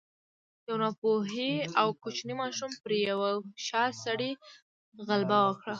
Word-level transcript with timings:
يوې 0.67 0.75
ناپوهې 0.81 1.53
او 1.79 1.87
کوچنۍ 2.01 2.33
ماشومې 2.41 2.77
پر 2.83 2.91
يوه 3.09 3.29
هوښيار 3.35 3.89
سړي 4.03 4.31
غلبه 5.07 5.37
وکړه. 5.43 5.69